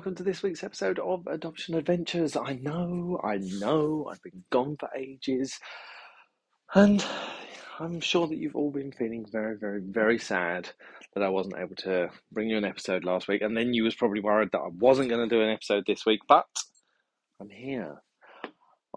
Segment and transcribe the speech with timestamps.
[0.00, 2.34] welcome to this week's episode of Adoption Adventures.
[2.34, 5.60] I know, I know, I've been gone for ages,
[6.74, 7.04] and
[7.78, 10.70] I'm sure that you've all been feeling very, very, very sad
[11.14, 13.94] that I wasn't able to bring you an episode last week, and then you was
[13.94, 16.46] probably worried that I wasn't going to do an episode this week, but
[17.38, 17.96] I'm here.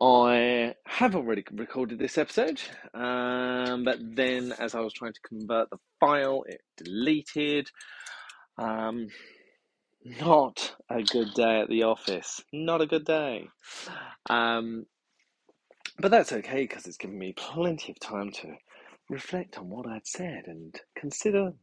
[0.02, 2.62] I have already recorded this episode,
[2.94, 7.70] um, but then as I was trying to convert the file, it deleted.
[8.58, 9.08] Um,
[10.04, 12.42] not a good day at the office.
[12.52, 13.50] Not a good day.
[14.30, 14.86] Um,
[16.00, 18.56] but that's okay because it's given me plenty of time to
[19.10, 21.54] reflect on what I'd said and consider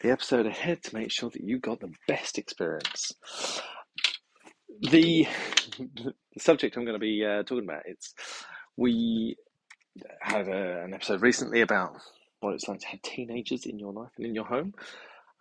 [0.00, 3.12] the episode ahead to make sure that you got the best experience.
[4.80, 5.26] The,
[5.78, 8.14] the subject I'm going to be uh, talking about it's
[8.76, 9.36] we
[10.20, 11.96] had a, an episode recently about
[12.40, 14.72] what it's like to have teenagers in your life and in your home.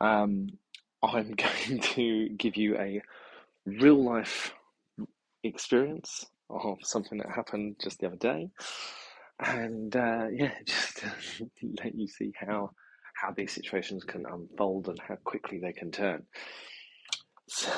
[0.02, 0.50] Um,
[1.04, 1.32] I'm
[1.68, 3.02] going to give you a
[3.66, 4.54] real life
[5.44, 8.50] experience of something that happened just the other day,
[9.40, 11.04] and uh, yeah, just
[11.84, 12.72] let you see how
[13.22, 16.24] how these situations can unfold and how quickly they can turn.
[17.50, 17.72] So,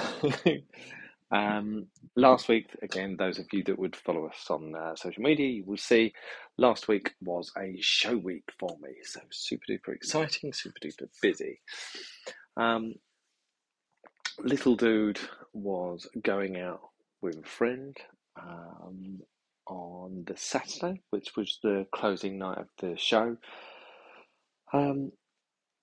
[1.31, 5.47] um, last week, again, those of you that would follow us on uh, social media,
[5.47, 6.13] you will see
[6.57, 8.91] last week was a show week for me.
[9.03, 11.59] So super duper exciting, super duper busy.
[12.57, 12.95] Um,
[14.39, 15.19] little dude
[15.53, 16.81] was going out
[17.21, 17.95] with a friend
[18.41, 19.19] um,
[19.67, 23.37] on the Saturday, which was the closing night of the show.
[24.73, 25.11] Um,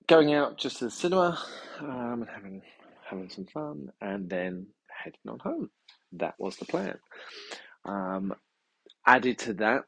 [0.06, 1.38] going out just to the cinema
[1.80, 2.62] um, and having
[3.08, 5.70] having some fun, and then heading on home.
[6.12, 6.98] That was the plan.
[7.84, 8.34] Um,
[9.06, 9.84] added to that,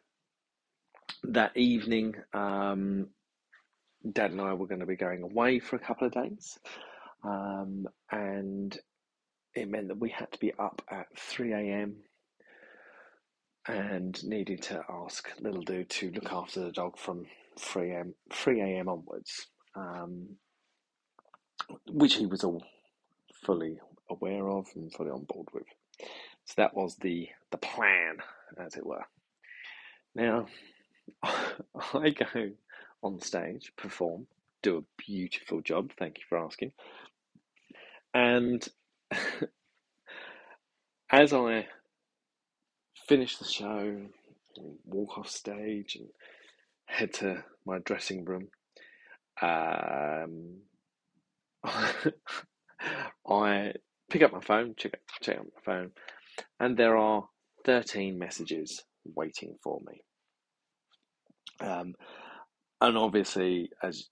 [1.24, 3.08] that evening, um,
[4.10, 6.58] Dad and I were going to be going away for a couple of days.
[7.24, 8.78] Um, and
[9.54, 11.96] it meant that we had to be up at 3 a.m.
[13.68, 17.26] and needed to ask little dude to look after the dog from
[17.58, 18.14] 3 a.m.
[18.32, 18.88] 3 a.m.
[18.88, 20.36] onwards, um,
[21.90, 22.64] which he was all
[23.44, 23.78] fully
[24.10, 25.64] aware of and fully on board with.
[26.46, 28.18] So that was the the plan,
[28.58, 29.04] as it were.
[30.14, 30.46] Now,
[31.22, 32.50] I go
[33.02, 34.26] on stage, perform,
[34.62, 35.92] do a beautiful job.
[35.98, 36.72] Thank you for asking.
[38.14, 38.66] And
[41.10, 41.66] as I
[43.08, 43.96] finish the show,
[44.84, 46.08] walk off stage, and
[46.86, 48.48] head to my dressing room,
[49.40, 50.58] um,
[53.28, 53.72] I
[54.10, 55.90] pick up my phone, check check out my phone,
[56.58, 57.28] and there are
[57.64, 60.02] thirteen messages waiting for me.
[61.60, 61.94] Um,
[62.80, 64.08] and obviously, as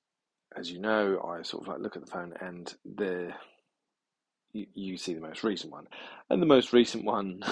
[0.56, 3.32] as you know, I sort of like look at the phone, and the
[4.74, 5.86] you, see the most recent one,
[6.30, 7.42] and the most recent one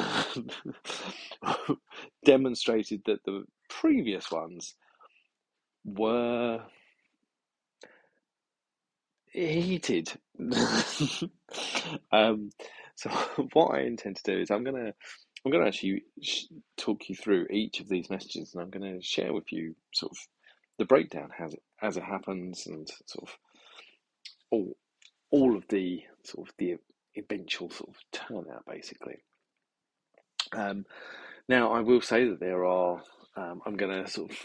[2.25, 4.75] demonstrated that the previous ones
[5.85, 6.61] were
[9.33, 10.13] heated.
[12.13, 12.51] um,
[12.95, 13.11] so
[13.53, 14.93] what I intend to do is I'm gonna
[15.45, 16.05] I'm gonna actually
[16.77, 20.19] talk you through each of these messages, and I'm gonna share with you sort of
[20.79, 23.37] the breakdown as it as it happens, and sort of
[24.51, 24.77] all
[25.31, 26.77] all of the sort of the
[27.17, 29.17] eventual sort of turnout, basically.
[30.53, 30.85] Um,
[31.49, 33.03] now, I will say that there are.
[33.37, 34.37] Um, I'm going to sort of.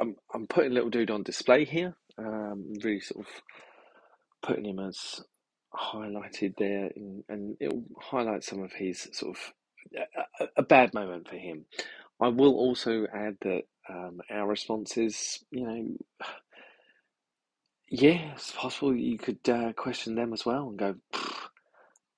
[0.00, 1.96] I'm I'm putting little dude on display here.
[2.18, 3.32] Um, really sort of
[4.42, 5.20] putting him as
[5.74, 9.52] highlighted there, in, and it will highlight some of his sort of
[10.40, 11.64] a, a, bad moment for him.
[12.20, 15.86] I will also add that um, our responses, you know,
[17.88, 20.94] yeah, it's possible you could uh, question them as well and go,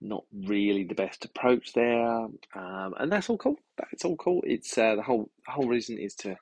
[0.01, 2.07] not really the best approach there,
[2.55, 3.57] um, and that's all cool.
[3.79, 4.43] That's all cool.
[4.47, 6.37] It's uh, the whole the whole reason is to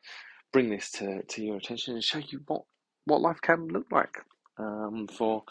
[0.52, 2.62] bring this to, to your attention and show you what
[3.06, 4.16] what life can look like
[4.58, 5.42] um, for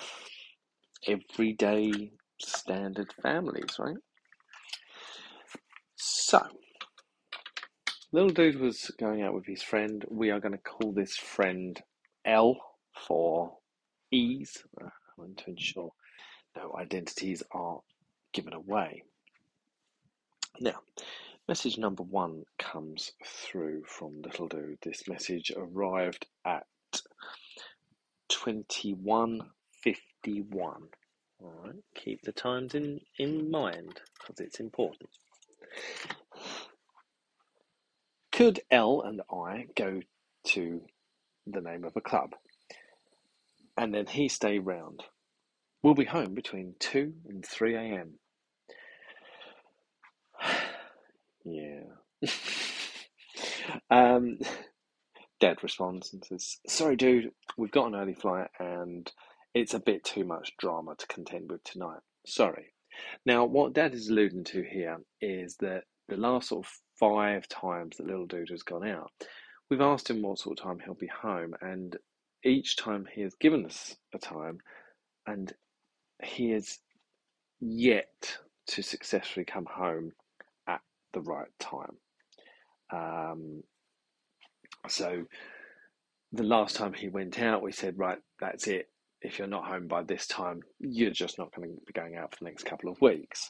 [1.08, 2.12] everyday
[2.42, 3.98] standard families, right?
[5.96, 6.42] So,
[8.12, 10.04] little dude was going out with his friend.
[10.10, 11.80] We are going to call this friend
[12.26, 12.58] L
[13.08, 13.54] for
[14.12, 14.58] ease.
[14.82, 14.86] I
[15.18, 15.92] want to ensure
[16.56, 17.80] no identities are
[18.34, 19.04] given away.
[20.60, 20.82] Now,
[21.48, 24.80] message number one comes through from Little Dude.
[24.82, 26.66] This message arrived at
[28.30, 29.42] 2151.
[31.40, 35.10] All right, keep the times in, in mind because it's important.
[38.32, 40.02] Could L and I go
[40.48, 40.82] to
[41.46, 42.36] the name of a club
[43.78, 45.04] and then he stay round?
[45.84, 48.20] We'll be home between 2 and 3 a.m.
[53.90, 54.40] Um,
[55.40, 59.12] Dad responds and says, Sorry, dude, we've got an early flight and
[59.54, 62.00] it's a bit too much drama to contend with tonight.
[62.26, 62.74] Sorry.
[63.26, 67.98] Now, what Dad is alluding to here is that the last sort of five times
[67.98, 69.12] that little dude has gone out,
[69.70, 71.98] we've asked him what sort of time he'll be home, and
[72.44, 74.60] each time he has given us a time,
[75.28, 75.54] and
[76.24, 76.80] he has
[77.60, 78.38] yet
[78.68, 80.12] to successfully come home
[81.14, 81.98] the right time.
[82.92, 83.64] Um,
[84.88, 85.24] so
[86.32, 88.88] the last time he went out, we said, right, that's it.
[89.22, 92.32] If you're not home by this time, you're just not going to be going out
[92.32, 93.50] for the next couple of weeks.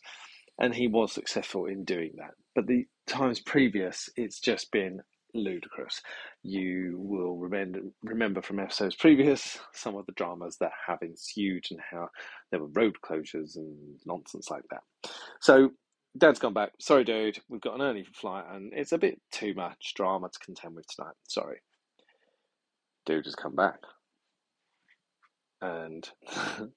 [0.59, 2.31] And he was successful in doing that.
[2.53, 5.01] But the times previous, it's just been
[5.33, 6.01] ludicrous.
[6.43, 11.79] You will remember remember from episodes previous some of the dramas that have ensued and
[11.89, 12.09] how
[12.51, 13.75] there were road closures and
[14.05, 14.83] nonsense like that.
[15.41, 15.71] So
[16.17, 16.71] Dad's gone back.
[16.79, 20.39] Sorry, dude, we've got an early flight and it's a bit too much drama to
[20.39, 21.15] contend with tonight.
[21.27, 21.57] Sorry.
[23.05, 23.79] Dude has come back.
[25.61, 26.07] And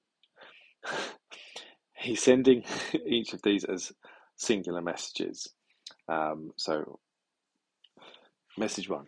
[1.93, 2.63] he's sending
[3.05, 3.91] each of these as
[4.37, 5.47] singular messages.
[6.09, 6.99] Um, so
[8.57, 9.05] Message one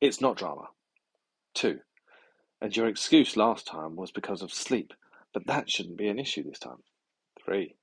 [0.00, 0.68] It's not drama.
[1.52, 1.80] Two,
[2.60, 4.92] and your excuse last time was because of sleep,
[5.34, 6.84] but that shouldn't be an issue this time.
[7.44, 7.74] Three,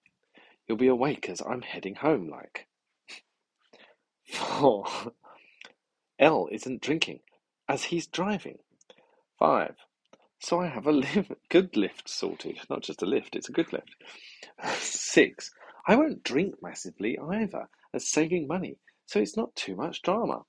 [0.67, 2.67] you'll be awake as I'm heading home, like.
[4.25, 4.85] Four,
[6.19, 7.21] L isn't drinking
[7.67, 8.59] as he's driving.
[9.39, 9.75] Five,
[10.39, 11.01] so I have a
[11.49, 12.59] good lift sorted.
[12.69, 13.95] Not just a lift, it's a good lift.
[14.79, 15.51] Six,
[15.85, 18.77] I won't drink massively either, as saving money
[19.07, 20.43] so it's not too much drama.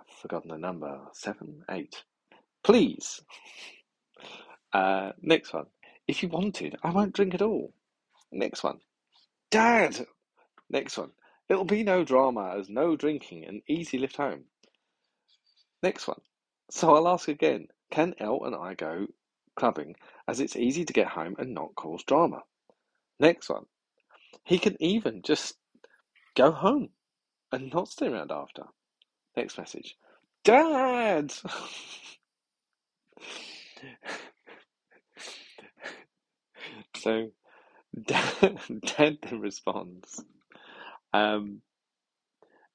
[0.00, 1.00] I've forgotten the number.
[1.12, 2.02] Seven, eight.
[2.64, 3.20] Please.
[4.72, 5.66] Uh, next one.
[6.08, 7.72] If you wanted, I won't drink at all.
[8.32, 8.80] Next one.
[9.50, 10.06] Dad!
[10.70, 11.12] Next one.
[11.48, 14.44] It'll be no drama as no drinking and easy lift home.
[15.82, 16.20] Next one.
[16.70, 17.68] So I'll ask again.
[17.90, 19.06] Can L and I go
[19.56, 19.96] clubbing
[20.26, 22.42] as it's easy to get home and not cause drama?
[23.18, 23.64] Next one.
[24.44, 25.56] He can even just
[26.36, 26.90] go home
[27.50, 28.64] and not stay around after.
[29.36, 29.96] Next message.
[30.44, 31.32] Dad!
[36.96, 37.30] so,
[38.96, 40.22] Then responds
[41.12, 41.62] um,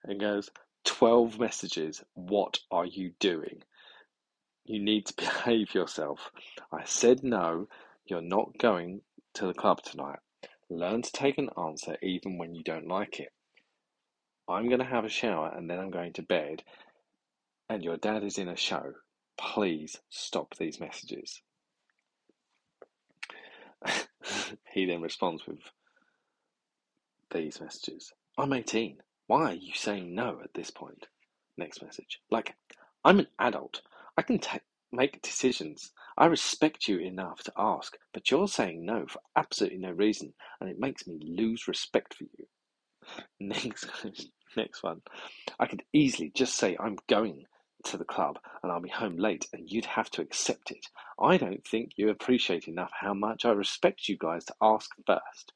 [0.03, 0.49] and goes,
[0.85, 2.03] 12 messages.
[2.13, 3.63] What are you doing?
[4.65, 6.31] You need to behave yourself.
[6.71, 7.67] I said no,
[8.05, 9.01] you're not going
[9.35, 10.19] to the club tonight.
[10.69, 13.29] Learn to take an answer even when you don't like it.
[14.49, 16.63] I'm going to have a shower and then I'm going to bed,
[17.69, 18.93] and your dad is in a show.
[19.37, 21.41] Please stop these messages.
[24.73, 25.59] he then responds with
[27.31, 28.97] these messages I'm 18.
[29.27, 31.05] Why are you saying no at this point?
[31.57, 32.19] Next message.
[32.31, 32.55] Like,
[33.05, 33.81] I'm an adult.
[34.17, 34.39] I can
[34.91, 35.91] make decisions.
[36.17, 40.69] I respect you enough to ask, but you're saying no for absolutely no reason, and
[40.69, 42.47] it makes me lose respect for you.
[43.39, 43.87] Next,
[44.57, 45.01] next one.
[45.59, 47.45] I could easily just say I'm going
[47.85, 50.87] to the club and I'll be home late and you'd have to accept it.
[51.19, 55.53] I don't think you appreciate enough how much I respect you guys to ask first.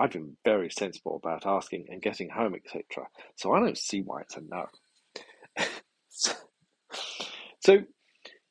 [0.00, 3.08] I've been very sensible about asking and getting home, etc.
[3.36, 4.66] So I don't see why it's a no.
[7.60, 7.78] so,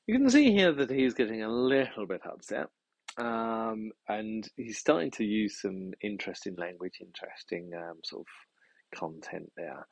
[0.05, 2.67] you can see here that he's getting a little bit upset.
[3.17, 9.87] Um, and he's starting to use some interesting language, interesting um, sort of content there.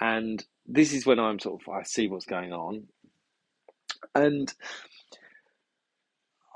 [0.00, 2.84] And this is when I'm sort of I see what's going on,
[4.14, 4.52] and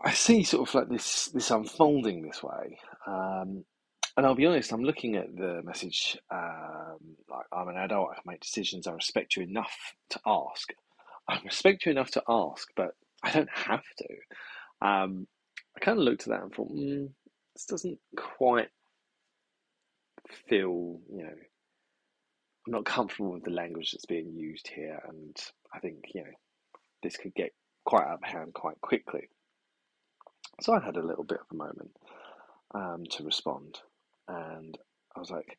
[0.04, 2.78] I see sort of like this this unfolding this way.
[3.06, 3.64] Um,
[4.16, 6.98] and I'll be honest, I'm looking at the message um,
[7.28, 8.86] like I'm an adult, I can make decisions.
[8.86, 9.74] I respect you enough
[10.10, 10.72] to ask.
[11.28, 14.86] I respect you enough to ask, but I don't have to.
[14.86, 15.26] Um,
[15.76, 17.08] I kind of looked at that and thought, mm,
[17.54, 18.68] this doesn't quite
[20.48, 21.34] feel, you know,
[22.66, 25.36] I'm not comfortable with the language that's being used here, and
[25.72, 26.30] I think, you know,
[27.02, 27.52] this could get
[27.84, 29.28] quite out of hand quite quickly.
[30.60, 31.90] So I had a little bit of a moment
[32.74, 33.78] um, to respond,
[34.28, 34.78] and
[35.14, 35.58] I was like,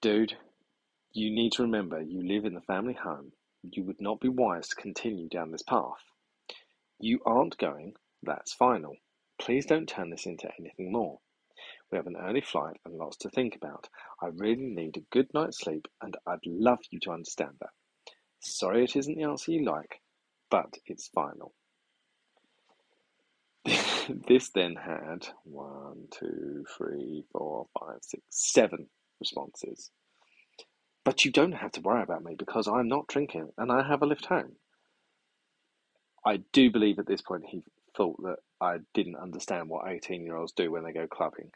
[0.00, 0.36] dude,
[1.12, 3.32] you need to remember you live in the family home.
[3.62, 6.04] You would not be wise to continue down this path.
[6.98, 8.96] You aren't going that's final.
[9.38, 11.18] Please don't turn this into anything more.
[11.90, 13.88] We have an early flight and lots to think about.
[14.22, 17.70] I really need a good night's sleep, and I'd love you to understand that.
[18.40, 20.00] Sorry it isn't the answer you like,
[20.50, 21.52] but it's final.
[24.28, 28.86] this then had one, two, three, four, five, six, seven
[29.20, 29.90] responses.
[31.04, 34.02] But you don't have to worry about me because I'm not drinking and I have
[34.02, 34.56] a lift home.
[36.24, 37.62] I do believe at this point he
[37.96, 41.50] thought that I didn't understand what 18 year olds do when they go clubbing.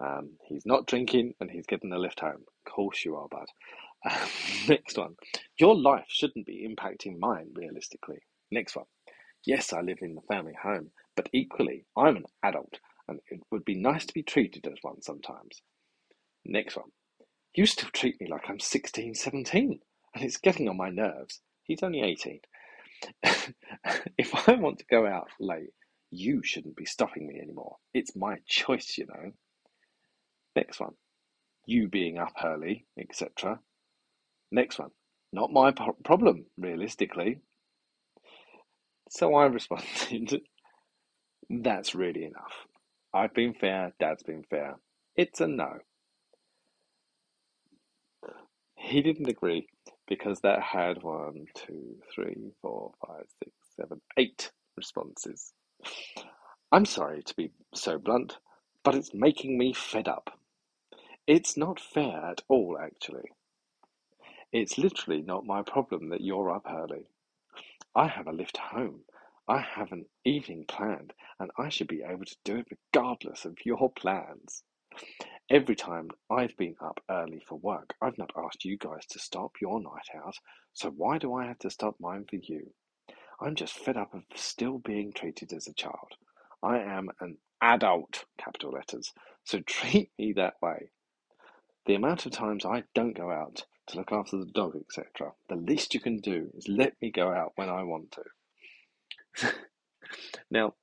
[0.00, 2.44] Um, he's not drinking and he's getting a lift home.
[2.66, 3.46] Of course you are, bud.
[4.10, 4.28] Um,
[4.68, 5.16] next one.
[5.58, 8.18] Your life shouldn't be impacting mine, realistically.
[8.50, 8.86] Next one.
[9.46, 12.78] Yes, I live in the family home, but equally, I'm an adult
[13.08, 15.62] and it would be nice to be treated as one sometimes.
[16.44, 16.90] Next one.
[17.54, 19.80] You still treat me like I'm 16, 17,
[20.14, 21.40] and it's getting on my nerves.
[21.64, 22.40] He's only 18.
[24.18, 25.70] if I want to go out late,
[26.18, 27.76] you shouldn't be stopping me anymore.
[27.94, 29.32] It's my choice, you know.
[30.56, 30.94] Next one.
[31.66, 33.60] You being up early, etc.
[34.52, 34.90] Next one.
[35.32, 35.72] Not my
[36.04, 37.40] problem, realistically.
[39.10, 40.40] So I responded,
[41.50, 42.66] That's really enough.
[43.14, 44.76] I've been fair, Dad's been fair.
[45.16, 45.78] It's a no.
[48.76, 49.68] He didn't agree
[50.08, 55.52] because that had one, two, three, four, five, six, seven, eight responses.
[56.72, 58.38] I'm sorry to be so blunt,
[58.82, 60.38] but it's making me fed up.
[61.26, 63.30] It's not fair at all, actually.
[64.52, 67.08] It's literally not my problem that you're up early.
[67.94, 69.04] I have a lift home.
[69.48, 73.56] I have an evening planned, and I should be able to do it regardless of
[73.64, 74.64] your plans.
[75.48, 79.52] Every time I've been up early for work, I've not asked you guys to stop
[79.60, 80.36] your night out,
[80.72, 82.72] so why do I have to stop mine for you?
[83.40, 86.14] I'm just fed up of still being treated as a child.
[86.62, 89.12] I am an adult, capital letters,
[89.44, 90.90] so treat me that way.
[91.86, 95.56] The amount of times I don't go out to look after the dog, etc., the
[95.56, 98.16] least you can do is let me go out when I want
[99.38, 99.52] to.
[100.50, 100.74] now,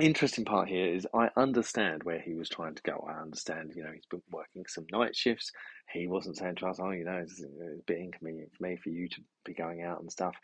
[0.00, 3.06] interesting part here is I understand where he was trying to go.
[3.08, 5.52] I understand, you know, he's been working some night shifts.
[5.92, 8.64] He wasn't saying to us, oh, you know, it's, it's uh, a bit inconvenient for
[8.64, 10.34] me for you to be going out and stuff.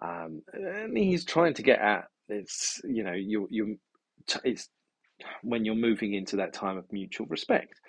[0.00, 3.78] Um, and he's trying to get at it's, you know, you you
[4.44, 4.68] it's
[5.42, 7.80] when you're moving into that time of mutual respect.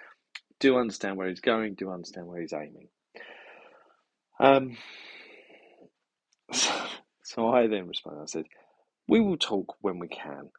[0.60, 1.76] Do understand where he's going.
[1.76, 2.88] Do understand where he's aiming.
[4.40, 4.78] Um,
[6.52, 6.74] so,
[7.24, 8.22] so I then responded.
[8.22, 8.46] I said,
[9.08, 10.50] "We will talk when we can."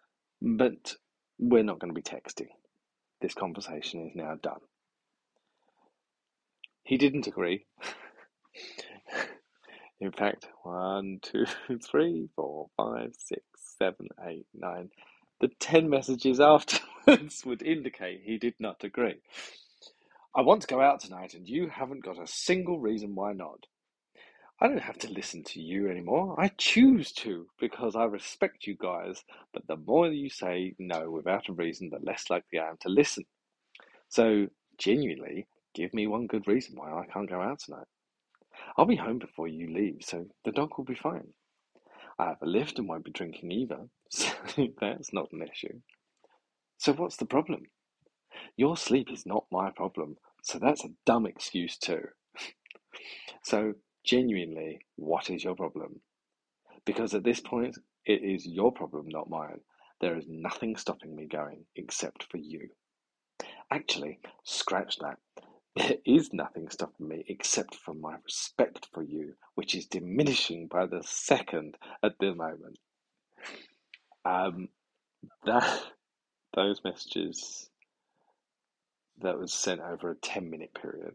[0.42, 0.94] But
[1.38, 2.48] we're not going to be texting.
[3.20, 4.60] This conversation is now done.
[6.82, 7.66] He didn't agree.
[10.00, 11.44] In fact, one, two,
[11.84, 13.42] three, four, five, six,
[13.78, 14.90] seven, eight, nine.
[15.40, 19.20] The ten messages afterwards would indicate he did not agree.
[20.34, 23.66] I want to go out tonight, and you haven't got a single reason why not.
[24.60, 26.38] I don't have to listen to you anymore.
[26.38, 29.24] I choose to because I respect you guys.
[29.54, 32.90] But the more you say no without a reason, the less likely I am to
[32.90, 33.24] listen.
[34.10, 37.86] So, genuinely, give me one good reason why I can't go out tonight.
[38.76, 41.32] I'll be home before you leave, so the dog will be fine.
[42.18, 44.32] I have a lift and won't be drinking either, so
[44.80, 45.80] that's not an issue.
[46.78, 47.64] So, what's the problem?
[48.56, 52.08] Your sleep is not my problem, so that's a dumb excuse, too.
[53.42, 53.74] so,
[54.04, 56.00] genuinely, what is your problem?
[56.84, 57.76] Because at this point,
[58.06, 59.60] it is your problem, not mine.
[60.00, 62.70] There is nothing stopping me going except for you.
[63.70, 65.18] Actually, scratch that.
[65.76, 70.86] There is nothing stopping me except for my respect for you, which is diminishing by
[70.86, 72.78] the second at the moment.
[74.24, 74.68] Um,
[75.44, 75.82] that
[76.54, 77.70] those messages
[79.22, 81.14] that was sent over a ten minute period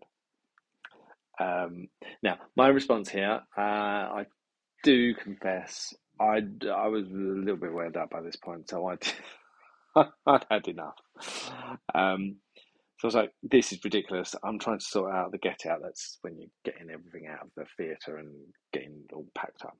[1.39, 1.87] um,
[2.23, 4.25] now, my response here, uh, I
[4.83, 9.03] do confess, I, I was a little bit wound up by this point, so I'd,
[10.25, 10.95] I'd had enough.
[11.93, 12.37] Um,
[13.11, 14.35] so I was like, this is ridiculous.
[14.43, 15.79] I'm trying to sort out the get out.
[15.83, 18.29] That's when you're getting everything out of the theatre and
[18.73, 19.77] getting all packed up.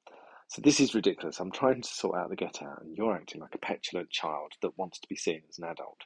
[0.50, 1.40] So this is ridiculous.
[1.40, 4.52] I'm trying to sort out the get out, and you're acting like a petulant child
[4.62, 5.98] that wants to be seen as an adult.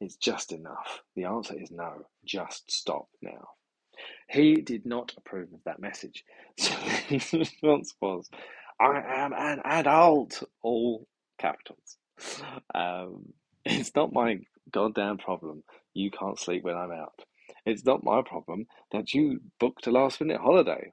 [0.00, 1.02] It's just enough.
[1.14, 2.06] The answer is no.
[2.24, 3.48] Just stop now.
[4.28, 6.24] He did not approve of that message.
[6.58, 6.72] So
[7.08, 8.28] his response was,
[8.80, 11.06] I am an adult, all
[11.38, 11.98] capitals.
[12.74, 13.34] Um,
[13.86, 14.40] it's not my
[14.72, 15.62] goddamn problem
[15.94, 17.22] you can't sleep when I'm out.
[17.64, 20.90] It's not my problem that you booked a last minute holiday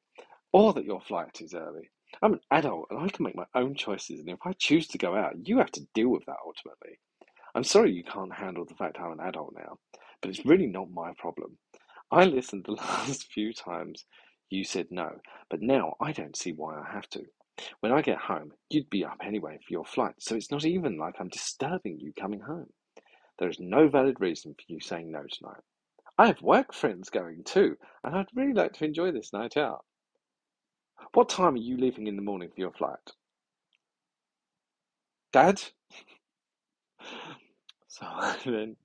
[0.51, 1.89] or that your flight is early.
[2.21, 5.00] I'm an adult and I can make my own choices, and if I choose to
[5.00, 7.00] go out, you have to deal with that ultimately.
[7.55, 9.79] I'm sorry you can't handle the fact I'm an adult now,
[10.21, 11.57] but it's really not my problem.
[12.12, 14.05] I listened the last few times
[14.51, 15.13] you said no,
[15.50, 17.23] but now I don't see why I have to.
[17.79, 21.00] When I get home, you'd be up anyway for your flight, so it's not even
[21.00, 22.67] like I'm disturbing you coming home.
[23.40, 25.62] There is no valid reason for you saying no tonight.
[26.18, 29.84] I have work friends going too, and I'd really like to enjoy this night out.
[31.13, 33.12] What time are you leaving in the morning for your flight?
[35.32, 35.62] Dad?
[37.88, 38.75] So I then,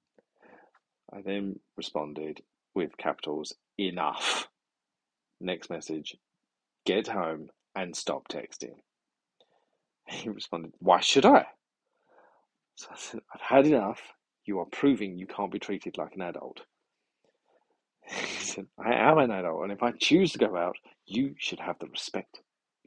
[1.11, 2.43] I then responded
[2.75, 4.49] with capitals, enough.
[5.40, 6.14] Next message,
[6.85, 8.75] get home and stop texting.
[10.11, 11.47] He responded, why should I?
[12.75, 14.00] So I said, I've had enough.
[14.49, 16.62] You are proving you can't be treated like an adult.
[18.78, 21.87] I am an adult, and if I choose to go out, you should have the
[21.88, 22.40] respect.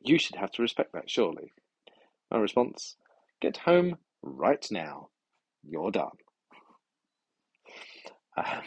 [0.03, 1.53] You should have to respect that, surely.
[2.31, 2.95] My response,
[3.41, 5.09] get home right now.
[5.63, 6.17] You're done.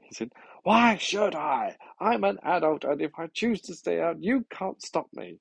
[0.00, 0.30] He said,
[0.62, 1.76] Why should I?
[2.00, 5.40] I'm an adult, and if I choose to stay out, you can't stop me.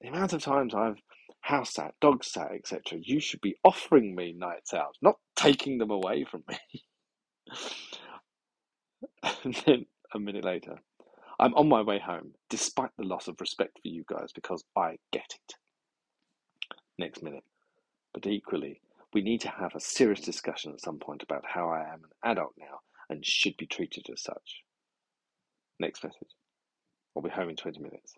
[0.00, 1.00] The amount of times I've
[1.46, 5.92] house sat, dog sat, etc., you should be offering me nights out, not taking them
[5.92, 6.58] away from me.
[9.44, 10.78] and then a minute later,
[11.38, 14.96] I'm on my way home, despite the loss of respect for you guys, because I
[15.12, 15.54] get it.
[16.98, 17.44] Next minute.
[18.12, 18.80] But equally,
[19.12, 22.30] we need to have a serious discussion at some point about how I am an
[22.32, 24.62] adult now and should be treated as such.
[25.78, 26.30] Next message.
[27.16, 28.14] I'll be home in 20 minutes.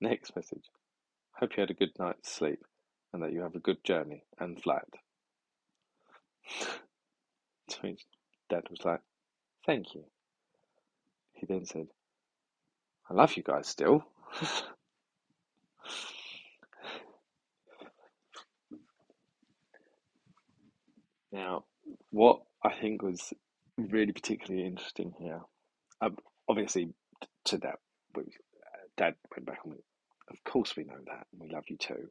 [0.00, 0.64] Next message.
[1.32, 2.64] Hope you had a good night's sleep
[3.12, 4.82] and that you have a good journey and flight.
[7.68, 8.04] to which
[8.48, 9.00] Dad was like,
[9.66, 10.04] Thank you.
[11.34, 11.86] He then said,
[13.08, 14.04] I love you guys still.
[21.32, 21.64] now,
[22.10, 23.32] what I think was
[23.76, 25.40] really particularly interesting here,
[26.00, 26.16] um,
[26.48, 26.94] obviously,
[27.46, 27.78] to that,
[28.16, 28.22] uh,
[28.96, 29.84] Dad went back and went,
[30.50, 32.08] course, we know that, we love you too.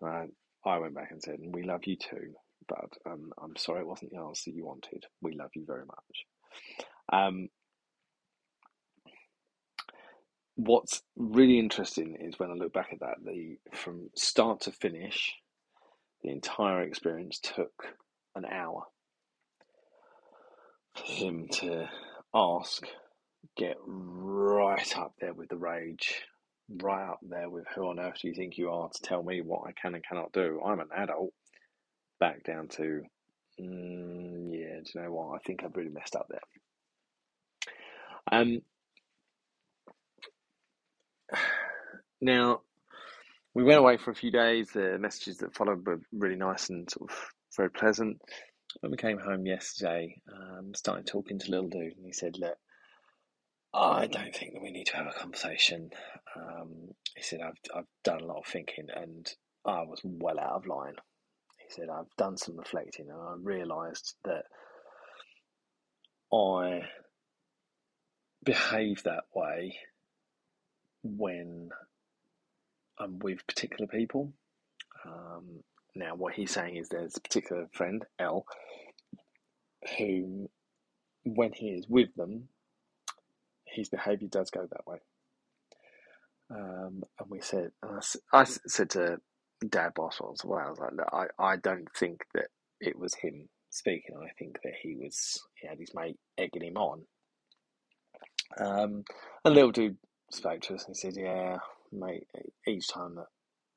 [0.00, 0.32] And
[0.64, 2.34] I went back and said, We love you too,
[2.68, 5.04] but um, I'm sorry it wasn't the answer you wanted.
[5.22, 6.26] We love you very much.
[7.12, 7.48] Um,
[10.56, 15.34] what's really interesting is when I look back at that, the from start to finish,
[16.22, 17.86] the entire experience took
[18.34, 18.84] an hour
[20.94, 21.88] for him to
[22.34, 22.86] ask,
[23.56, 26.22] get right up there with the rage,
[26.68, 29.40] right up there with who on earth do you think you are to tell me
[29.40, 30.60] what I can and cannot do?
[30.64, 31.32] I'm an adult.
[32.20, 33.02] Back down to,
[33.60, 35.36] mm, yeah, do you know what?
[35.36, 36.40] I think I've really messed up there.
[38.30, 38.62] Um,
[42.20, 42.60] now,
[43.54, 44.70] we went away for a few days.
[44.72, 47.16] The messages that followed were really nice and sort of
[47.56, 48.20] very pleasant.
[48.80, 52.58] When we came home yesterday, um, started talking to little dude, and he said, "Look,
[53.74, 55.90] I don't think that we need to have a conversation."
[56.36, 59.26] Um, he said, "I've I've done a lot of thinking, and
[59.64, 60.96] I was well out of line."
[61.58, 64.44] He said, "I've done some reflecting, and I realised that
[66.32, 66.82] I
[68.44, 69.78] behave that way
[71.02, 71.70] when
[72.98, 74.32] I'm with particular people.
[75.06, 75.62] Um,
[75.94, 78.44] now, what he's saying is there's a particular friend, L,
[79.96, 80.50] who,
[81.24, 82.48] when he is with them,
[83.78, 84.98] his behaviour does go that way.
[86.50, 88.00] Um, and we said, and
[88.32, 89.18] I, I, said to
[89.68, 92.46] Dad Boss as well, I was like, look, I, I don't think that
[92.80, 94.16] it was him speaking.
[94.16, 97.02] I think that he was, he had his mate egging him on.
[98.58, 99.04] Um,
[99.44, 99.98] and little dude
[100.30, 101.58] spoke to us and said, yeah,
[101.92, 102.26] mate,
[102.66, 103.26] each time that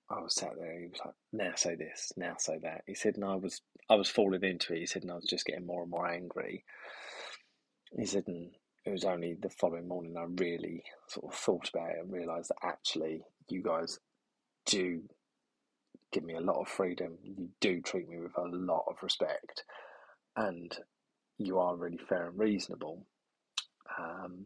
[0.09, 2.83] I was sat there, he was like, now say this, now say that.
[2.87, 4.79] He said, and I was, I was falling into it.
[4.79, 6.63] He said, and I was just getting more and more angry.
[7.97, 8.51] He said, and
[8.85, 12.49] it was only the following morning I really sort of thought about it and realised
[12.49, 13.99] that actually you guys
[14.65, 15.01] do
[16.11, 17.17] give me a lot of freedom.
[17.23, 19.63] You do treat me with a lot of respect,
[20.35, 20.75] and
[21.37, 23.05] you are really fair and reasonable.
[23.99, 24.45] Um,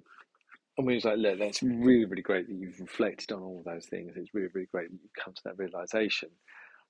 [0.78, 3.86] and we was like, look, that's really, really great that you've reflected on all those
[3.86, 4.14] things.
[4.16, 6.30] It's really, really great that you've come to that realization.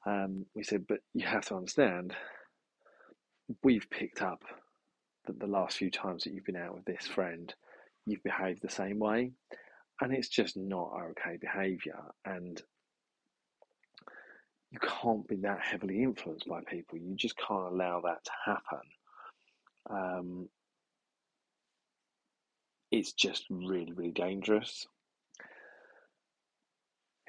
[0.07, 2.15] Um, we said, but you have to understand,
[3.63, 4.43] we've picked up
[5.25, 7.53] that the last few times that you've been out with this friend,
[8.05, 9.31] you've behaved the same way,
[10.01, 11.99] and it's just not okay behaviour.
[12.25, 12.61] And
[14.71, 16.97] you can't be that heavily influenced by people.
[16.97, 18.81] You just can't allow that to happen.
[19.89, 20.49] Um,
[22.91, 24.85] it's just really, really dangerous.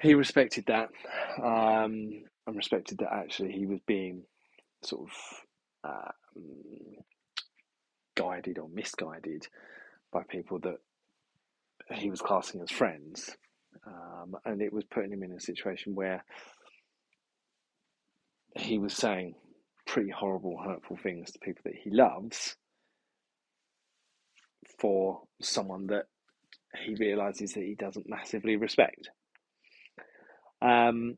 [0.01, 0.89] He respected that
[1.41, 4.23] um, and respected that actually he was being
[4.83, 6.96] sort of um,
[8.17, 9.47] guided or misguided
[10.11, 10.77] by people that
[11.93, 13.37] he was classing as friends.
[13.85, 16.25] Um, and it was putting him in a situation where
[18.57, 19.35] he was saying
[19.85, 22.57] pretty horrible, hurtful things to people that he loves
[24.79, 26.05] for someone that
[26.85, 29.09] he realizes that he doesn't massively respect.
[30.61, 31.17] Um,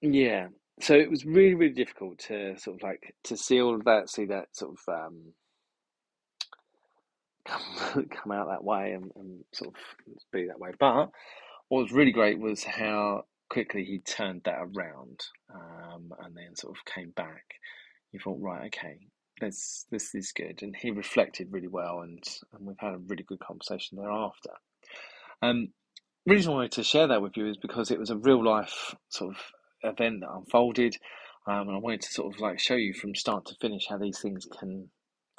[0.00, 0.48] yeah,
[0.82, 4.10] so it was really, really difficult to sort of like to see all of that,
[4.10, 5.32] see that sort of um,
[7.46, 9.80] come, come out that way and, and sort of
[10.32, 10.70] be that way.
[10.78, 11.10] But
[11.68, 15.20] what was really great was how quickly he turned that around
[15.54, 17.44] um, and then sort of came back.
[18.10, 18.98] You thought, right, okay,
[19.40, 23.22] this this is good, and he reflected really well, and and we've had a really
[23.22, 24.50] good conversation thereafter.
[25.40, 25.68] Um,
[26.26, 28.94] reason I wanted to share that with you is because it was a real life
[29.08, 29.40] sort of
[29.82, 30.96] event that unfolded,
[31.46, 33.98] um, and I wanted to sort of like show you from start to finish how
[33.98, 34.90] these things can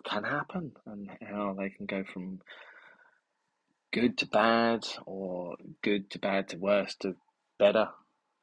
[0.03, 2.41] can happen and how they can go from
[3.93, 7.15] good to bad or good to bad to worse to
[7.58, 7.88] better.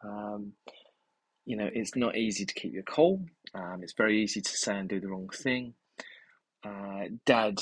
[0.02, 0.52] Um,
[1.44, 3.26] you know, it's not easy to keep your cool.
[3.54, 5.74] Um, it's very easy to say and do the wrong thing.
[6.64, 7.58] Uh, Dad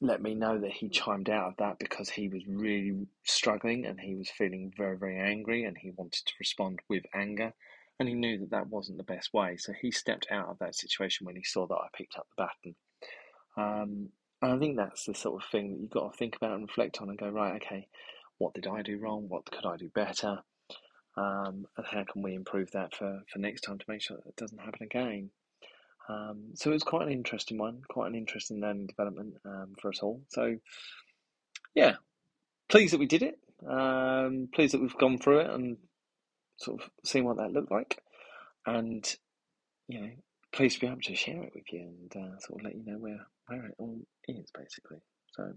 [0.00, 3.98] let me know that he chimed out of that because he was really struggling and
[3.98, 7.54] he was feeling very, very angry and he wanted to respond with anger.
[7.98, 9.56] And he knew that that wasn't the best way.
[9.56, 12.44] So he stepped out of that situation when he saw that I picked up the
[12.44, 12.76] baton.
[13.56, 14.08] Um,
[14.42, 16.68] and I think that's the sort of thing that you've got to think about and
[16.68, 17.88] reflect on and go, right, okay,
[18.36, 19.26] what did I do wrong?
[19.28, 20.40] What could I do better?
[21.16, 24.28] Um, and how can we improve that for, for next time to make sure that
[24.28, 25.30] it doesn't happen again?
[26.08, 29.88] Um, so it was quite an interesting one, quite an interesting learning development um, for
[29.88, 30.22] us all.
[30.28, 30.56] So,
[31.74, 31.94] yeah,
[32.68, 33.38] pleased that we did it.
[33.66, 35.76] Um, pleased that we've gone through it and
[36.58, 38.00] sort of seen what that looked like.
[38.66, 39.04] And,
[39.88, 40.10] you know,
[40.52, 42.84] pleased to be able to share it with you and uh, sort of let you
[42.84, 44.98] know where, where it all is, basically.
[45.36, 45.52] So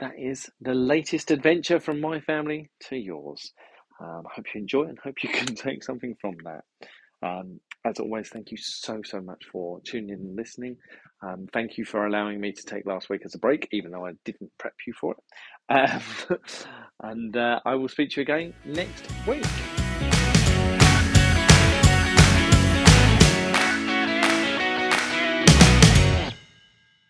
[0.00, 3.52] that is the latest adventure from my family to yours.
[4.00, 6.64] Um, I hope you enjoy and hope you can take something from that.
[7.22, 10.76] Um, as always, thank you so, so much for tuning in and listening.
[11.22, 14.06] Um, thank you for allowing me to take last week as a break, even though
[14.06, 15.18] I didn't prep you for it.
[15.68, 16.38] Um,
[17.02, 19.46] and uh, I will speak to you again next week.